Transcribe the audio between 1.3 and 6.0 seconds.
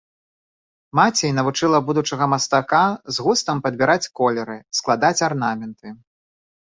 навучыла будучага мастака з густам падбіраць колеры, складаць арнаменты.